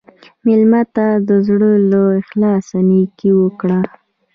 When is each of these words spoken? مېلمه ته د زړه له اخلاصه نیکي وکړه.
مېلمه 0.45 0.81
ته 0.95 1.07
د 1.27 1.29
زړه 1.47 1.71
له 1.91 2.01
اخلاصه 2.21 2.77
نیکي 2.89 3.31
وکړه. 3.35 3.79